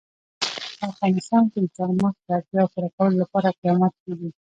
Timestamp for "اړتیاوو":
2.37-2.71